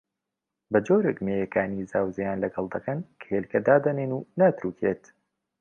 بەجۆرێک 0.71 1.17
مێیەکانی 1.25 1.87
زاوزێیان 1.91 2.37
لەگەڵ 2.43 2.65
دەکەن 2.73 2.99
کە 3.19 3.25
هێلکە 3.33 3.59
دادەنێن 3.67 4.11
و 4.17 4.25
ناتروکێت 4.39 5.03